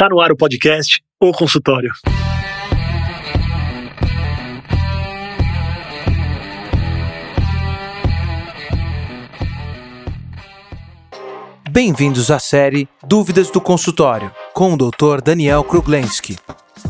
[0.00, 1.90] Está no ar o podcast O Consultório.
[11.70, 15.20] Bem-vindos à série Dúvidas do Consultório, com o Dr.
[15.22, 16.38] Daniel Kruglenski.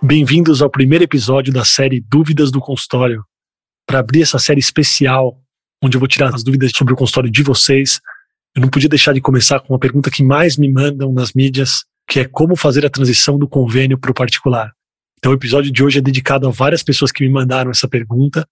[0.00, 3.27] Bem-vindos ao primeiro episódio da série Dúvidas do Consultório.
[3.88, 5.40] Para abrir essa série especial,
[5.82, 8.02] onde eu vou tirar as dúvidas sobre o consultório de vocês,
[8.54, 11.86] eu não podia deixar de começar com uma pergunta que mais me mandam nas mídias,
[12.06, 14.72] que é como fazer a transição do convênio para o particular.
[15.16, 18.46] Então, o episódio de hoje é dedicado a várias pessoas que me mandaram essa pergunta.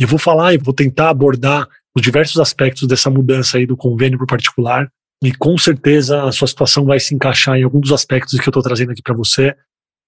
[0.00, 3.76] E eu vou falar e vou tentar abordar os diversos aspectos dessa mudança aí do
[3.76, 4.90] convênio para o particular.
[5.22, 8.50] E com certeza a sua situação vai se encaixar em algum dos aspectos que eu
[8.50, 9.54] estou trazendo aqui para você.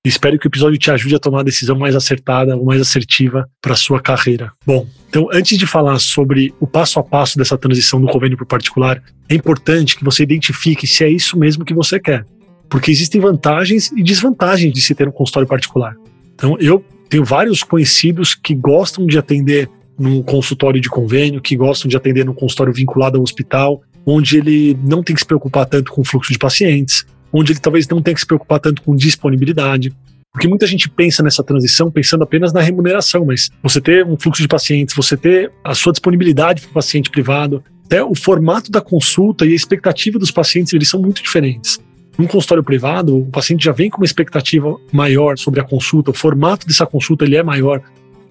[0.05, 3.49] Espero que o episódio te ajude a tomar a decisão mais acertada ou mais assertiva
[3.61, 4.51] para sua carreira.
[4.65, 8.45] Bom, então antes de falar sobre o passo a passo dessa transição do convênio para
[8.45, 12.25] o particular, é importante que você identifique se é isso mesmo que você quer
[12.71, 15.97] porque existem vantagens e desvantagens de se ter um consultório particular.
[16.35, 21.89] Então, eu tenho vários conhecidos que gostam de atender num consultório de convênio, que gostam
[21.89, 25.93] de atender num consultório vinculado ao hospital, onde ele não tem que se preocupar tanto
[25.93, 28.95] com o fluxo de pacientes, onde ele talvez não tenha que se preocupar tanto com
[28.95, 29.93] disponibilidade.
[30.33, 34.43] Porque muita gente pensa nessa transição pensando apenas na remuneração, mas você ter um fluxo
[34.43, 38.81] de pacientes, você ter a sua disponibilidade para o paciente privado, até o formato da
[38.81, 41.81] consulta e a expectativa dos pacientes, eles são muito diferentes.
[42.17, 46.15] Num consultório privado, o paciente já vem com uma expectativa maior sobre a consulta, o
[46.15, 47.83] formato dessa consulta ele é maior.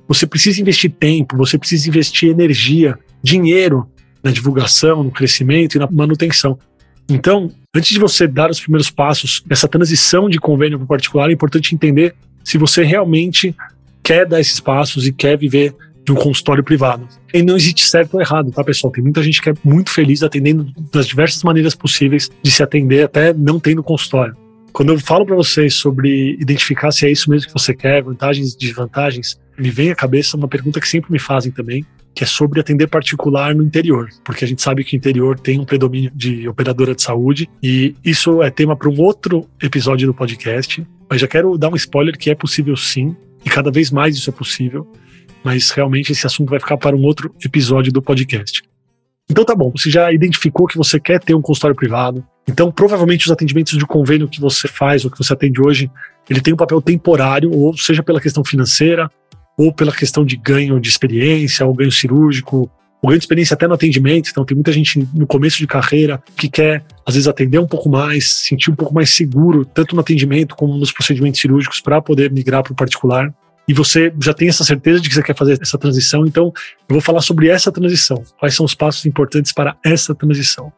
[0.07, 3.85] Você precisa investir tempo, você precisa investir energia, dinheiro
[4.23, 6.57] na divulgação, no crescimento e na manutenção.
[7.09, 11.34] Então, antes de você dar os primeiros passos nessa transição de convênio para particular, é
[11.34, 13.56] importante entender se você realmente
[14.03, 15.75] quer dar esses passos e quer viver
[16.06, 17.08] de um consultório privado.
[17.34, 18.92] E não existe certo ou errado, tá, pessoal?
[18.92, 23.03] Tem muita gente que é muito feliz atendendo das diversas maneiras possíveis de se atender,
[23.03, 24.36] até não tendo consultório.
[24.72, 28.53] Quando eu falo para vocês sobre identificar se é isso mesmo que você quer, vantagens
[28.53, 31.86] e desvantagens, me vem à cabeça uma pergunta que sempre me fazem também,
[32.19, 35.57] que é sobre atender particular no interior, porque a gente sabe que o interior tem
[35.57, 40.13] um predomínio de operadora de saúde e isso é tema para um outro episódio do
[40.13, 40.85] podcast.
[41.09, 43.16] Mas já quero dar um spoiler que é possível sim,
[43.46, 44.85] e cada vez mais isso é possível
[45.41, 48.62] mas realmente esse assunto vai ficar para um outro episódio do podcast.
[49.29, 53.28] Então tá bom, você já identificou que você quer ter um consultório privado, então provavelmente
[53.28, 55.90] os atendimentos de convênio que você faz ou que você atende hoje,
[56.29, 59.09] ele tem um papel temporário, ou seja pela questão financeira,
[59.59, 62.72] ou pela questão de ganho de experiência, ou ganho cirúrgico,
[63.02, 64.30] ou ganho de experiência até no atendimento.
[64.30, 67.90] Então tem muita gente no começo de carreira que quer às vezes atender um pouco
[67.90, 72.31] mais, sentir um pouco mais seguro, tanto no atendimento como nos procedimentos cirúrgicos para poder
[72.31, 73.34] migrar para o particular
[73.68, 76.53] e você já tem essa certeza de que você quer fazer essa transição, então
[76.88, 78.24] eu vou falar sobre essa transição.
[78.40, 80.72] Quais são os passos importantes para essa transição?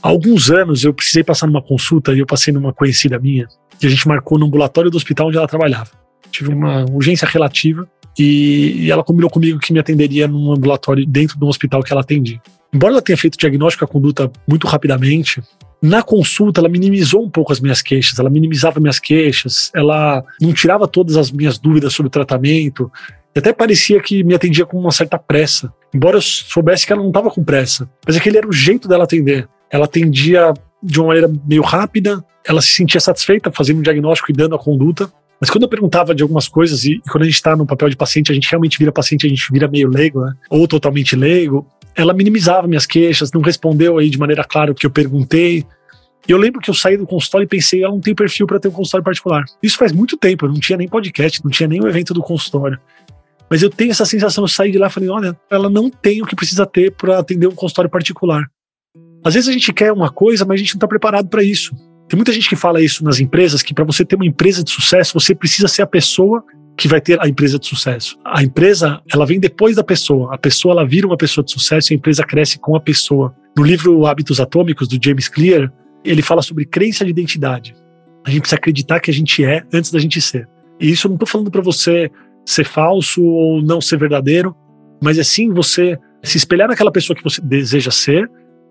[0.00, 3.48] Há alguns anos eu precisei passar numa consulta e eu passei numa conhecida minha
[3.82, 5.90] e a gente marcou no ambulatório do hospital onde ela trabalhava.
[6.30, 11.38] Tive uma urgência relativa e, e ela combinou comigo que me atenderia num ambulatório dentro
[11.38, 12.40] de um hospital que ela atendia.
[12.72, 15.42] Embora ela tenha feito o diagnóstico da conduta muito rapidamente,
[15.82, 20.52] na consulta, ela minimizou um pouco as minhas queixas, ela minimizava minhas queixas, ela não
[20.52, 22.92] tirava todas as minhas dúvidas sobre o tratamento,
[23.34, 27.00] e até parecia que me atendia com uma certa pressa, embora eu soubesse que ela
[27.00, 29.48] não estava com pressa, mas aquele era o jeito dela atender.
[29.70, 34.34] Ela atendia de uma maneira meio rápida, ela se sentia satisfeita fazendo um diagnóstico e
[34.34, 35.10] dando a conduta,
[35.40, 37.96] mas quando eu perguntava de algumas coisas, e, quando a gente está no papel de
[37.96, 40.34] paciente, a gente realmente vira paciente, a gente vira meio leigo, né?
[40.50, 44.84] ou totalmente leigo, ela minimizava minhas queixas, não respondeu aí de maneira clara o que
[44.84, 45.64] eu perguntei.
[46.28, 48.60] E eu lembro que eu saí do consultório e pensei, ela não tem perfil para
[48.60, 49.44] ter um consultório particular.
[49.62, 52.22] Isso faz muito tempo, eu não tinha nem podcast, não tinha nem o evento do
[52.22, 52.78] consultório.
[53.48, 56.22] Mas eu tenho essa sensação, eu saí de lá e falei, olha, ela não tem
[56.22, 58.48] o que precisa ter para atender um consultório particular.
[59.24, 61.74] Às vezes a gente quer uma coisa, mas a gente não está preparado para isso.
[62.10, 64.70] Tem muita gente que fala isso nas empresas, que para você ter uma empresa de
[64.72, 66.42] sucesso, você precisa ser a pessoa
[66.76, 68.18] que vai ter a empresa de sucesso.
[68.24, 70.34] A empresa, ela vem depois da pessoa.
[70.34, 73.32] A pessoa, ela vira uma pessoa de sucesso e a empresa cresce com a pessoa.
[73.56, 75.72] No livro Hábitos Atômicos, do James Clear,
[76.04, 77.76] ele fala sobre crença de identidade.
[78.26, 80.48] A gente precisa acreditar que a gente é antes da gente ser.
[80.80, 82.10] E isso eu não estou falando para você
[82.44, 84.52] ser falso ou não ser verdadeiro,
[85.00, 88.28] mas é sim você se espelhar naquela pessoa que você deseja ser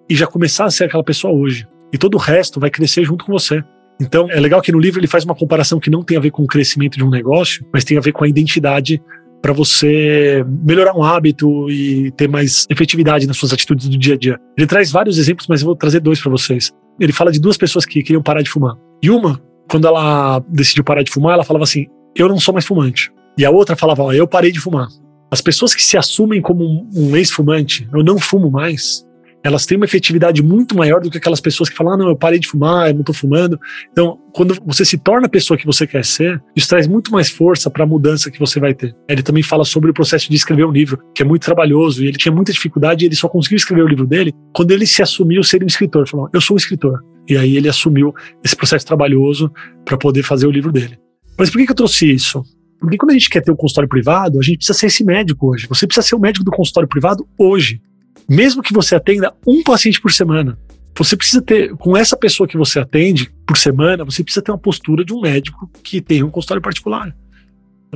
[0.10, 1.66] e já começar a ser aquela pessoa hoje.
[1.92, 3.64] E todo o resto vai crescer junto com você.
[4.02, 6.32] Então, é legal que no livro ele faz uma comparação que não tem a ver
[6.32, 9.02] com o crescimento de um negócio, mas tem a ver com a identidade
[9.42, 14.18] para você melhorar um hábito e ter mais efetividade nas suas atitudes do dia a
[14.18, 14.38] dia.
[14.58, 16.72] Ele traz vários exemplos, mas eu vou trazer dois para vocês.
[17.00, 18.76] Ele fala de duas pessoas que queriam parar de fumar.
[19.02, 22.66] E uma, quando ela decidiu parar de fumar, ela falava assim: Eu não sou mais
[22.66, 23.12] fumante.
[23.38, 24.88] E a outra falava: Eu parei de fumar.
[25.32, 29.06] As pessoas que se assumem como um ex-fumante, eu não fumo mais,
[29.44, 32.16] elas têm uma efetividade muito maior do que aquelas pessoas que falam, ah, não, eu
[32.16, 33.60] parei de fumar, eu não tô fumando.
[33.92, 37.30] Então, quando você se torna a pessoa que você quer ser, isso traz muito mais
[37.30, 38.96] força para a mudança que você vai ter.
[39.08, 42.08] Ele também fala sobre o processo de escrever um livro, que é muito trabalhoso, e
[42.08, 45.02] ele tinha muita dificuldade, e ele só conseguiu escrever o livro dele quando ele se
[45.02, 46.08] assumiu ser um escritor.
[46.08, 47.00] Falou, eu sou um escritor.
[47.28, 48.14] E aí ele assumiu
[48.44, 49.52] esse processo trabalhoso
[49.86, 50.98] para poder fazer o livro dele.
[51.38, 52.44] Mas por que, que eu trouxe isso?
[52.80, 55.52] Porque quando a gente quer ter um consultório privado, a gente precisa ser esse médico
[55.52, 55.68] hoje.
[55.68, 57.82] Você precisa ser o médico do consultório privado hoje
[58.28, 60.58] mesmo que você atenda um paciente por semana,
[60.98, 64.58] você precisa ter, com essa pessoa que você atende por semana, você precisa ter uma
[64.58, 67.16] postura de um médico que tem um consultório particular.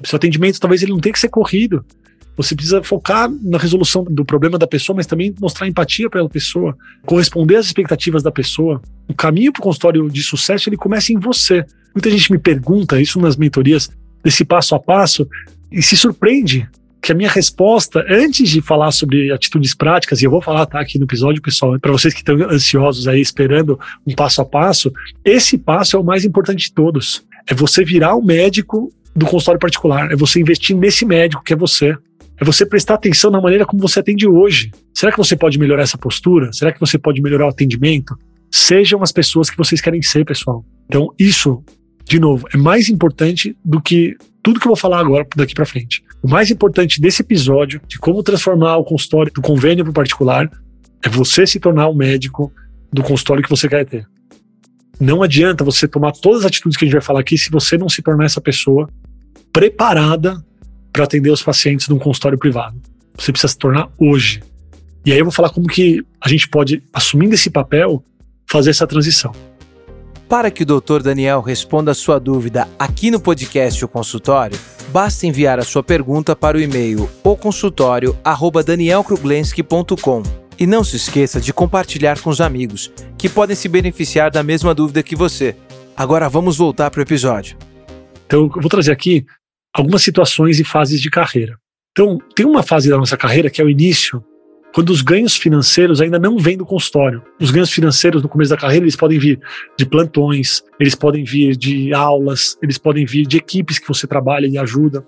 [0.01, 1.85] O seu atendimento talvez ele não tenha que ser corrido.
[2.35, 6.29] Você precisa focar na resolução do problema da pessoa, mas também mostrar empatia para a
[6.29, 6.75] pessoa,
[7.05, 8.81] corresponder às expectativas da pessoa.
[9.07, 11.65] O caminho para o consultório de sucesso ele começa em você.
[11.93, 13.89] Muita gente me pergunta isso nas mentorias
[14.23, 15.27] desse passo a passo
[15.71, 16.67] e se surpreende
[17.03, 20.79] que a minha resposta, antes de falar sobre atitudes práticas, e eu vou falar tá,
[20.79, 23.77] aqui no episódio, pessoal, para vocês que estão ansiosos aí, esperando
[24.07, 24.89] um passo a passo,
[25.25, 27.21] esse passo é o mais importante de todos.
[27.45, 31.57] É você virar o médico do consultório particular, é você investir nesse médico que é
[31.57, 31.93] você.
[32.39, 34.71] É você prestar atenção na maneira como você atende hoje.
[34.93, 36.53] Será que você pode melhorar essa postura?
[36.53, 38.17] Será que você pode melhorar o atendimento?
[38.49, 40.65] Sejam as pessoas que vocês querem ser, pessoal.
[40.87, 41.61] Então, isso,
[42.05, 45.65] de novo, é mais importante do que tudo que eu vou falar agora daqui para
[45.65, 46.03] frente.
[46.21, 50.51] O mais importante desse episódio, de como transformar o consultório do convênio para o particular,
[51.01, 52.51] é você se tornar o médico
[52.91, 54.05] do consultório que você quer ter.
[54.99, 57.77] Não adianta você tomar todas as atitudes que a gente vai falar aqui se você
[57.77, 58.89] não se tornar essa pessoa
[59.51, 60.43] preparada
[60.91, 62.79] para atender os pacientes num consultório privado.
[63.17, 64.41] Você precisa se tornar hoje.
[65.05, 68.03] E aí eu vou falar como que a gente pode, assumindo esse papel,
[68.49, 69.33] fazer essa transição.
[70.33, 71.03] Para que o Dr.
[71.03, 74.57] Daniel responda a sua dúvida aqui no podcast O Consultório,
[74.89, 80.23] basta enviar a sua pergunta para o e-mail oconsultório@danielkruglenski.com.
[80.57, 84.73] E não se esqueça de compartilhar com os amigos, que podem se beneficiar da mesma
[84.73, 85.55] dúvida que você.
[85.95, 87.55] Agora vamos voltar para o episódio.
[88.25, 89.23] Então, eu vou trazer aqui
[89.71, 91.59] algumas situações e fases de carreira.
[91.91, 94.25] Então, tem uma fase da nossa carreira que é o início,
[94.73, 97.21] quando os ganhos financeiros ainda não vêm do consultório.
[97.39, 99.39] Os ganhos financeiros no começo da carreira, eles podem vir
[99.77, 104.47] de plantões, eles podem vir de aulas, eles podem vir de equipes que você trabalha
[104.47, 105.05] e ajuda.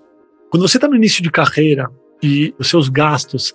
[0.50, 1.90] Quando você está no início de carreira
[2.22, 3.52] e os seus gastos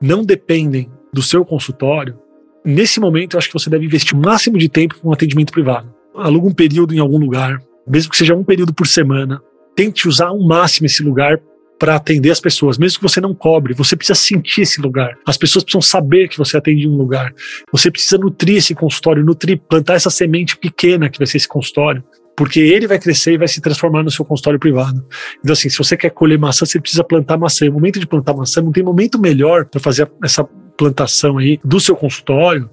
[0.00, 2.18] não dependem do seu consultório,
[2.62, 5.50] nesse momento eu acho que você deve investir o máximo de tempo com um atendimento
[5.50, 5.92] privado.
[6.14, 9.40] Aluga um período em algum lugar, mesmo que seja um período por semana.
[9.74, 11.40] Tente usar ao máximo esse lugar
[11.78, 15.16] para atender as pessoas, mesmo que você não cobre, você precisa sentir esse lugar.
[15.24, 17.32] As pessoas precisam saber que você atende um lugar.
[17.70, 22.02] Você precisa nutrir esse consultório, nutrir, plantar essa semente pequena que vai ser esse consultório,
[22.36, 25.04] porque ele vai crescer e vai se transformar no seu consultório privado.
[25.40, 27.64] Então, assim, se você quer colher maçã, você precisa plantar maçã.
[27.64, 30.44] E o momento de plantar maçã não tem momento melhor para fazer essa
[30.76, 32.70] plantação aí do seu consultório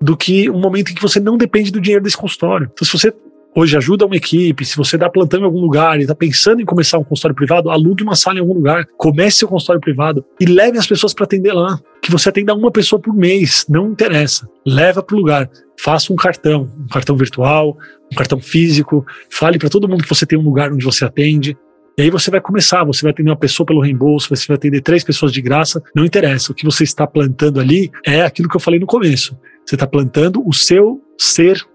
[0.00, 2.70] do que um momento em que você não depende do dinheiro desse consultório.
[2.72, 3.12] Então, se você
[3.56, 6.64] hoje ajuda uma equipe, se você dá plantão em algum lugar e está pensando em
[6.64, 10.44] começar um consultório privado, alugue uma sala em algum lugar, comece seu consultório privado e
[10.44, 11.80] leve as pessoas para atender lá.
[12.02, 14.46] Que você atenda uma pessoa por mês, não interessa.
[14.64, 15.50] Leva para o lugar.
[15.80, 17.76] Faça um cartão, um cartão virtual,
[18.12, 19.04] um cartão físico.
[19.30, 21.56] Fale para todo mundo que você tem um lugar onde você atende.
[21.98, 24.82] E aí você vai começar, você vai atender uma pessoa pelo reembolso, você vai atender
[24.82, 26.52] três pessoas de graça, não interessa.
[26.52, 29.36] O que você está plantando ali é aquilo que eu falei no começo.
[29.64, 31.66] Você está plantando o seu ser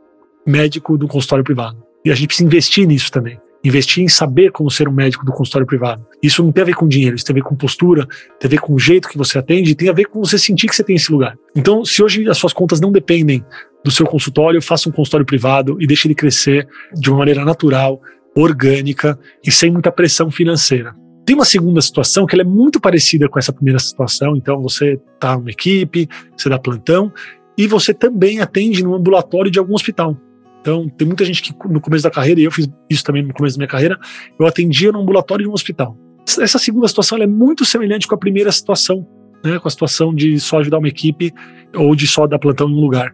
[0.46, 1.78] médico do consultório privado.
[2.04, 3.40] E a gente precisa investir nisso também.
[3.64, 6.06] Investir em saber como ser um médico do consultório privado.
[6.22, 8.08] Isso não tem a ver com dinheiro, isso tem a ver com postura,
[8.40, 10.68] tem a ver com o jeito que você atende, tem a ver com você sentir
[10.68, 11.38] que você tem esse lugar.
[11.56, 13.46] Então, se hoje as suas contas não dependem
[13.84, 18.02] do seu consultório, faça um consultório privado e deixe ele crescer de uma maneira natural,
[18.36, 20.96] orgânica e sem muita pressão financeira.
[21.24, 24.36] Tem uma segunda situação que é muito parecida com essa primeira situação.
[24.36, 27.14] Então, você está numa equipe, você dá plantão
[27.56, 30.18] e você também atende no ambulatório de algum hospital.
[30.62, 33.34] Então, tem muita gente que no começo da carreira, e eu fiz isso também no
[33.34, 34.00] começo da minha carreira,
[34.40, 35.98] eu atendia no ambulatório de um hospital.
[36.40, 39.06] Essa segunda situação é muito semelhante com a primeira situação,
[39.44, 41.34] né, com a situação de só ajudar uma equipe
[41.76, 43.14] ou de só dar plantão em um lugar.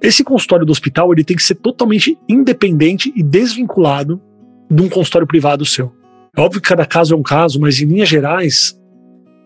[0.00, 4.22] Esse consultório do hospital ele tem que ser totalmente independente e desvinculado
[4.70, 5.92] de um consultório privado seu.
[6.36, 8.78] É óbvio que cada caso é um caso, mas em linhas gerais,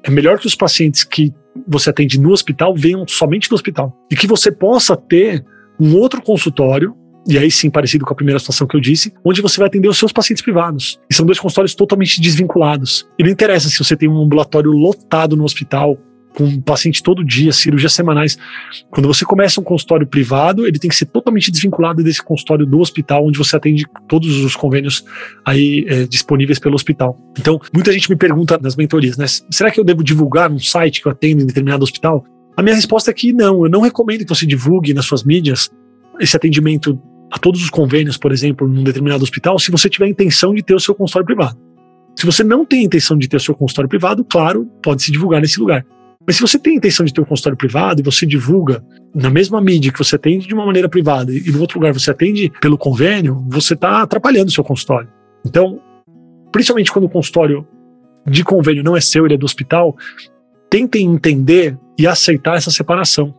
[0.02, 1.32] é melhor que os pacientes que
[1.66, 3.96] você atende no hospital venham somente do hospital.
[4.10, 5.44] E que você possa ter
[5.80, 6.94] um outro consultório,
[7.26, 9.88] e aí sim parecido com a primeira situação que eu disse, onde você vai atender
[9.88, 10.98] os seus pacientes privados.
[11.10, 13.06] E são dois consultórios totalmente desvinculados.
[13.18, 15.98] E não interessa se você tem um ambulatório lotado no hospital,
[16.34, 18.38] com um paciente todo dia, cirurgias semanais.
[18.90, 22.78] Quando você começa um consultório privado, ele tem que ser totalmente desvinculado desse consultório do
[22.78, 25.04] hospital, onde você atende todos os convênios
[25.44, 27.18] aí é, disponíveis pelo hospital.
[27.38, 29.26] Então, muita gente me pergunta nas mentorias, né?
[29.50, 32.24] Será que eu devo divulgar um site que eu atendo em determinado hospital?
[32.60, 35.70] A minha resposta é que não, eu não recomendo que você divulgue nas suas mídias
[36.20, 37.00] esse atendimento
[37.32, 40.62] a todos os convênios, por exemplo, num determinado hospital, se você tiver a intenção de
[40.62, 41.58] ter o seu consultório privado.
[42.14, 45.10] Se você não tem a intenção de ter o seu consultório privado, claro, pode se
[45.10, 45.86] divulgar nesse lugar.
[46.26, 49.30] Mas se você tem a intenção de ter um consultório privado e você divulga na
[49.30, 52.52] mesma mídia que você atende de uma maneira privada e no outro lugar você atende
[52.60, 55.08] pelo convênio, você está atrapalhando o seu consultório.
[55.46, 55.80] Então,
[56.52, 57.66] principalmente quando o consultório
[58.26, 59.96] de convênio não é seu, ele é do hospital,
[60.68, 63.34] tentem entender e aceitar essa separação.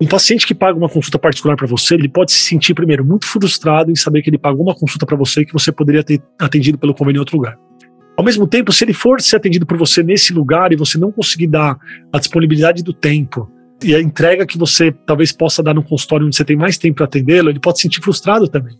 [0.00, 3.26] Um paciente que paga uma consulta particular para você, ele pode se sentir, primeiro, muito
[3.26, 6.76] frustrado em saber que ele pagou uma consulta para você que você poderia ter atendido
[6.76, 7.56] pelo convênio em outro lugar.
[8.16, 11.12] Ao mesmo tempo, se ele for ser atendido por você nesse lugar e você não
[11.12, 11.78] conseguir dar
[12.12, 13.48] a disponibilidade do tempo
[13.84, 16.96] e a entrega que você talvez possa dar no consultório onde você tem mais tempo
[16.96, 18.76] para atendê-lo, ele pode se sentir frustrado também.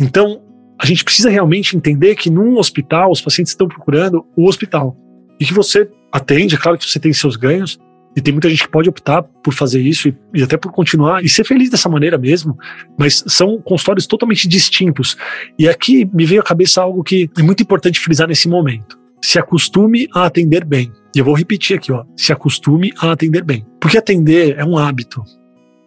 [0.00, 0.42] Então,
[0.76, 4.96] a gente precisa realmente entender que num hospital os pacientes estão procurando o hospital
[5.40, 7.78] e que você atende, é claro que você tem seus ganhos,
[8.16, 11.24] e tem muita gente que pode optar por fazer isso e, e, até por continuar
[11.24, 12.56] e ser feliz dessa maneira mesmo,
[12.98, 15.16] mas são consultórios totalmente distintos.
[15.58, 18.98] E aqui me veio à cabeça algo que é muito importante frisar nesse momento.
[19.22, 20.92] Se acostume a atender bem.
[21.14, 22.04] E eu vou repetir aqui, ó.
[22.16, 23.66] Se acostume a atender bem.
[23.80, 25.22] Porque atender é um hábito.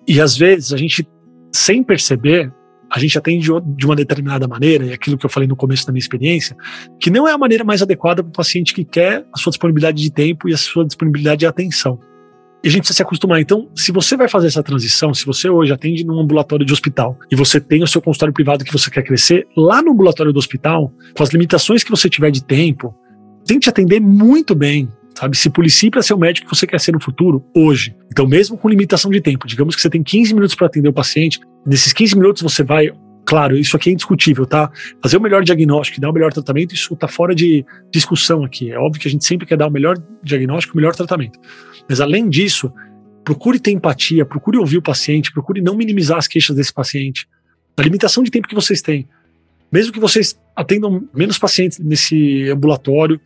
[0.07, 1.07] E às vezes a gente,
[1.53, 2.51] sem perceber,
[2.89, 5.91] a gente atende de uma determinada maneira, e aquilo que eu falei no começo da
[5.91, 6.55] minha experiência,
[6.99, 10.01] que não é a maneira mais adequada para o paciente que quer a sua disponibilidade
[10.01, 11.99] de tempo e a sua disponibilidade de atenção.
[12.63, 13.39] E a gente precisa se acostumar.
[13.39, 17.17] Então, se você vai fazer essa transição, se você hoje atende num ambulatório de hospital
[17.31, 20.39] e você tem o seu consultório privado que você quer crescer, lá no ambulatório do
[20.39, 22.95] hospital, com as limitações que você tiver de tempo,
[23.45, 25.37] tente atender muito bem, sabe?
[25.37, 27.95] Se policie para ser o médico que você quer ser no futuro, hoje.
[28.11, 30.93] Então, mesmo com limitação de tempo, digamos que você tem 15 minutos para atender o
[30.93, 32.91] paciente, nesses 15 minutos você vai
[33.27, 34.71] claro, isso aqui é indiscutível, tá?
[35.03, 38.71] Fazer o melhor diagnóstico e dar o melhor tratamento, isso está fora de discussão aqui.
[38.71, 41.37] É óbvio que a gente sempre quer dar o melhor diagnóstico, o melhor tratamento.
[41.89, 42.71] Mas além disso,
[43.25, 47.27] procure ter empatia, procure ouvir o paciente, procure não minimizar as queixas desse paciente.
[47.75, 49.05] A limitação de tempo que vocês têm.
[49.69, 53.19] Mesmo que vocês atendam menos pacientes nesse ambulatório,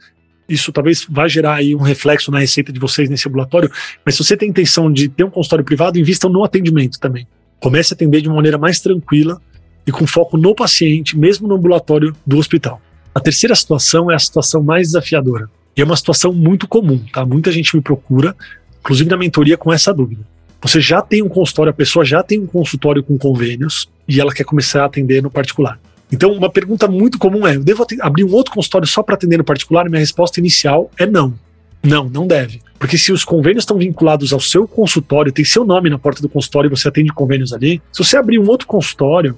[0.50, 3.70] isso talvez vá gerar aí um reflexo na receita de vocês nesse ambulatório,
[4.04, 7.28] mas se você tem intenção de ter um consultório privado, invistam no atendimento também.
[7.60, 9.40] Comece a atender de uma maneira mais tranquila
[9.86, 12.82] e com foco no paciente, mesmo no ambulatório do hospital.
[13.14, 15.50] A terceira situação é a situação mais desafiadora.
[15.76, 17.26] E é uma situação muito comum, tá?
[17.26, 18.36] Muita gente me procura,
[18.80, 20.22] inclusive na mentoria, com essa dúvida.
[20.62, 24.34] Você já tem um consultório, a pessoa já tem um consultório com convênios e ela
[24.34, 25.80] quer começar a atender no particular.
[26.12, 29.38] Então, uma pergunta muito comum é: eu devo abrir um outro consultório só para atender
[29.38, 29.90] no particular?
[29.90, 31.34] Minha resposta inicial é não.
[31.84, 32.62] Não, não deve.
[32.78, 36.30] Porque se os convênios estão vinculados ao seu consultório, tem seu nome na porta do
[36.30, 39.38] consultório e você atende convênios ali, se você abrir um outro consultório,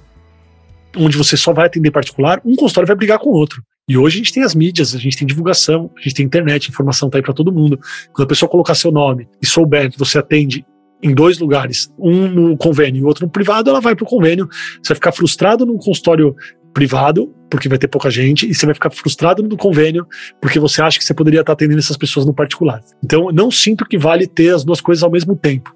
[0.96, 3.62] onde você só vai atender particular, um consultório vai brigar com o outro.
[3.88, 6.68] E hoje a gente tem as mídias, a gente tem divulgação, a gente tem internet,
[6.68, 7.78] a informação tá aí para todo mundo.
[8.12, 10.64] Quando a pessoa colocar seu nome e souber que você atende
[11.02, 14.48] em dois lugares, um no convênio e outro no privado, ela vai para o convênio.
[14.82, 16.34] Você vai ficar frustrado num consultório
[16.72, 20.06] privado, porque vai ter pouca gente, e você vai ficar frustrado no convênio,
[20.40, 22.82] porque você acha que você poderia estar atendendo essas pessoas no particular.
[23.04, 25.74] Então, não sinto que vale ter as duas coisas ao mesmo tempo.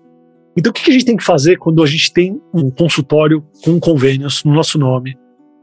[0.57, 3.79] Então, o que a gente tem que fazer quando a gente tem um consultório com
[3.79, 5.17] convênios no nosso nome,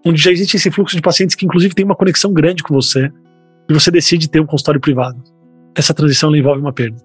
[0.06, 3.12] onde já existe esse fluxo de pacientes que, inclusive, tem uma conexão grande com você,
[3.70, 5.22] e você decide ter um consultório privado?
[5.76, 6.98] Essa transição envolve uma perda.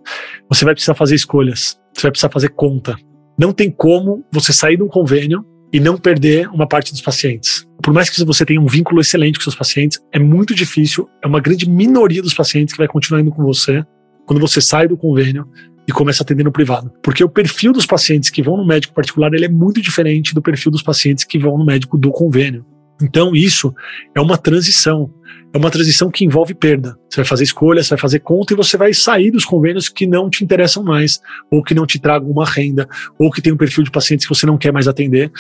[0.49, 2.97] Você vai precisar fazer escolhas, você vai precisar fazer conta.
[3.39, 7.67] Não tem como você sair de um convênio e não perder uma parte dos pacientes.
[7.83, 11.27] Por mais que você tenha um vínculo excelente com seus pacientes, é muito difícil, é
[11.27, 13.83] uma grande minoria dos pacientes que vai continuar indo com você
[14.27, 15.49] quando você sai do convênio
[15.89, 16.91] e começa a atender no privado.
[17.03, 20.43] Porque o perfil dos pacientes que vão no médico particular ele é muito diferente do
[20.43, 22.65] perfil dos pacientes que vão no médico do convênio.
[23.03, 23.75] Então, isso
[24.15, 25.11] é uma transição.
[25.53, 26.97] É uma transição que envolve perda.
[27.09, 30.07] Você vai fazer escolhas, você vai fazer conta e você vai sair dos convênios que
[30.07, 31.19] não te interessam mais,
[31.51, 34.35] ou que não te tragam uma renda, ou que tem um perfil de pacientes que
[34.35, 35.33] você não quer mais atender.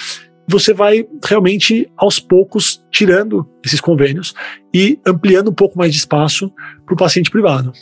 [0.48, 4.34] Você vai realmente, aos poucos, tirando esses convênios
[4.74, 6.52] e ampliando um pouco mais de espaço
[6.84, 7.72] para o paciente privado.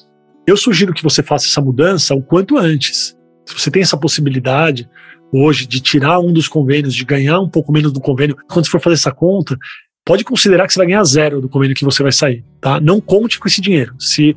[0.48, 3.14] Eu sugiro que você faça essa mudança o quanto antes.
[3.44, 4.88] Se você tem essa possibilidade
[5.30, 8.70] hoje de tirar um dos convênios, de ganhar um pouco menos do convênio, quando você
[8.70, 9.58] for fazer essa conta,
[10.06, 12.80] pode considerar que você vai ganhar zero do convênio que você vai sair, tá?
[12.80, 13.94] Não conte com esse dinheiro.
[13.98, 14.34] Se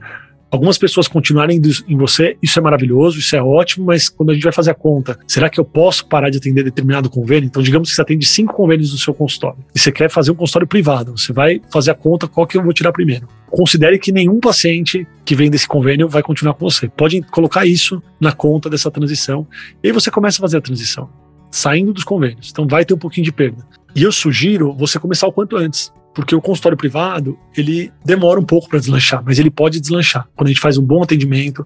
[0.52, 4.44] Algumas pessoas continuarem em você, isso é maravilhoso, isso é ótimo, mas quando a gente
[4.44, 7.48] vai fazer a conta, será que eu posso parar de atender determinado convênio?
[7.48, 10.36] Então, digamos que você atende cinco convênios no seu consultório e você quer fazer um
[10.36, 13.30] consultório privado, você vai fazer a conta qual que eu vou tirar primeiro.
[13.50, 16.90] Considere que nenhum paciente que vem desse convênio vai continuar com você.
[16.90, 19.48] Pode colocar isso na conta dessa transição
[19.82, 21.10] e aí você começa a fazer a transição,
[21.50, 22.50] saindo dos convênios.
[22.52, 23.66] Então, vai ter um pouquinho de perda.
[23.96, 25.94] E eu sugiro você começar o quanto antes.
[26.14, 30.28] Porque o consultório privado, ele demora um pouco para deslanchar, mas ele pode deslanchar.
[30.36, 31.66] Quando a gente faz um bom atendimento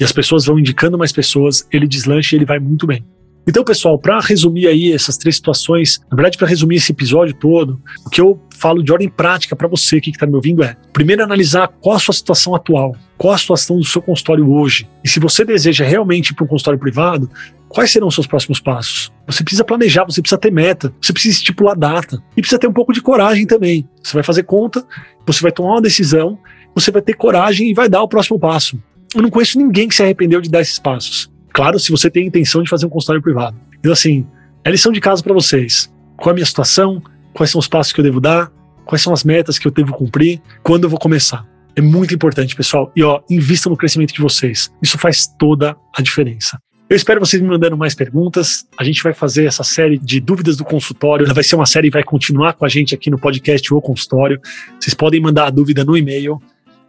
[0.00, 3.04] e as pessoas vão indicando mais pessoas, ele deslancha e ele vai muito bem.
[3.46, 7.80] Então, pessoal, para resumir aí essas três situações, na verdade, para resumir esse episódio todo,
[8.06, 11.22] o que eu falo de ordem prática para você que está me ouvindo é: primeiro,
[11.22, 14.88] analisar qual a sua situação atual, qual a situação do seu consultório hoje.
[15.04, 17.30] E se você deseja realmente ir para um consultório privado,
[17.68, 19.12] quais serão os seus próximos passos?
[19.26, 22.72] Você precisa planejar, você precisa ter meta, você precisa estipular data e precisa ter um
[22.72, 23.88] pouco de coragem também.
[24.02, 24.86] Você vai fazer conta,
[25.26, 26.38] você vai tomar uma decisão,
[26.74, 28.78] você vai ter coragem e vai dar o próximo passo.
[29.14, 31.30] Eu não conheço ninguém que se arrependeu de dar esses passos.
[31.52, 33.56] Claro, se você tem a intenção de fazer um consultório privado.
[33.78, 34.26] Então, assim,
[34.64, 35.92] é lição de casa para vocês.
[36.16, 37.02] Qual é a minha situação?
[37.32, 38.50] Quais são os passos que eu devo dar?
[38.84, 40.42] Quais são as metas que eu devo cumprir?
[40.62, 41.46] Quando eu vou começar?
[41.76, 42.92] É muito importante, pessoal.
[42.94, 44.70] E ó, invista no crescimento de vocês.
[44.82, 46.58] Isso faz toda a diferença.
[46.88, 48.66] Eu espero vocês me mandando mais perguntas.
[48.76, 51.26] A gente vai fazer essa série de dúvidas do consultório.
[51.32, 54.38] Vai ser uma série que vai continuar com a gente aqui no podcast O Consultório.
[54.78, 56.40] Vocês podem mandar a dúvida no e-mail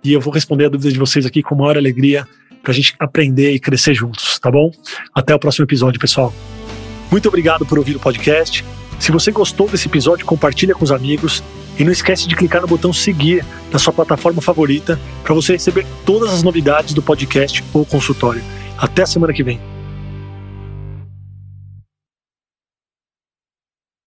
[0.03, 2.27] e eu vou responder a dúvida de vocês aqui com maior alegria
[2.61, 4.69] para a gente aprender e crescer juntos, tá bom?
[5.13, 6.33] Até o próximo episódio, pessoal.
[7.09, 8.65] Muito obrigado por ouvir o podcast.
[8.99, 11.41] Se você gostou desse episódio, compartilha com os amigos
[11.79, 15.85] e não esquece de clicar no botão seguir na sua plataforma favorita para você receber
[16.05, 18.43] todas as novidades do podcast ou consultório.
[18.77, 19.74] Até a semana que vem.